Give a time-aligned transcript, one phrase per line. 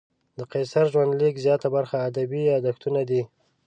[0.37, 3.21] د قیصر ژوندلیک زیاته برخه ادبي یادښتونه دي.